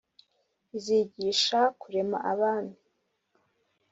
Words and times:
izigisha 0.77 1.59
kurema 1.79 2.17
abami 2.31 2.75